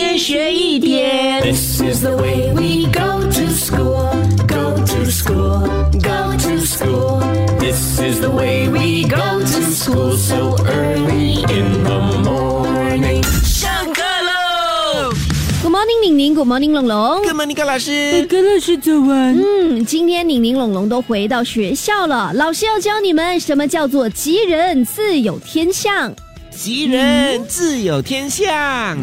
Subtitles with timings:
[0.00, 1.42] 天学一点。
[1.42, 4.08] This is the way we go to school,
[4.48, 7.20] go to school, go to school.
[7.58, 13.22] This is the way we go to school so early in the morning.
[13.44, 15.12] 上课喽
[15.62, 17.22] ！Good morning，宁宁，Good morning，龙龙。
[17.22, 18.26] Good morning，高老师。
[18.26, 19.38] 高老师早安。
[19.38, 26.14] 嗯，今天宁宁、龙龙都回到学校了，老师要教你们什么叫做吉人自有天相。
[26.50, 28.48] 吉人自有天相，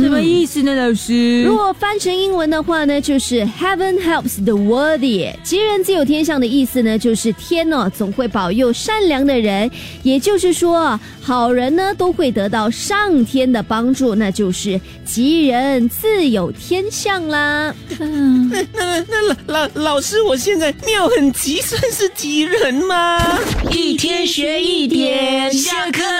[0.00, 0.74] 什么意思呢？
[0.74, 5.32] 老师，如果翻成英文的话呢，就是 Heaven helps the worthy。
[5.42, 9.70] 吉人自有天相的意思呢，就是天哦总会保佑善良的人，
[10.02, 17.74] 也就是说，好人呢都会得到上天的帮助，那就是吉人自有天相啦。
[17.98, 23.38] 那那那老老老师，我现在尿很急，算是吉人吗？
[23.70, 26.19] 一天学一点，下课喽！